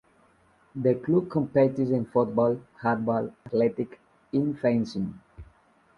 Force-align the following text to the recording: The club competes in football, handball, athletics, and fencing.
The 0.73 0.95
club 0.95 1.29
competes 1.29 1.77
in 1.91 2.05
football, 2.05 2.59
handball, 2.81 3.31
athletics, 3.45 3.99
and 4.33 4.57
fencing. 4.57 5.19